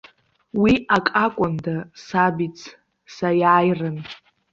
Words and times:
Уи 0.61 0.73
ак 0.95 1.07
акәында, 1.23 1.75
сабиц, 2.05 2.57
саиааирын. 3.15 3.97